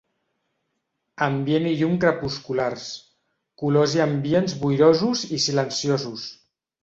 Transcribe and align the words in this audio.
Ambient 1.25 1.67
i 1.71 1.73
llum 1.81 1.93
crepusculars; 2.03 2.87
colors 3.63 3.93
i 3.99 4.03
ambients 4.07 4.55
boirosos 4.65 5.25
i 5.37 5.41
silenciosos. 5.47 6.27